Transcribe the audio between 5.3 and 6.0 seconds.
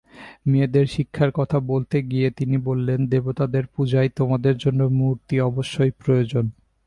অবশ্যই